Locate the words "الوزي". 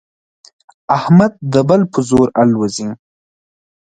2.41-2.89